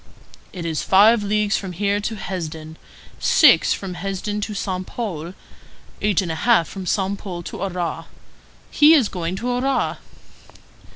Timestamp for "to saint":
4.41-4.87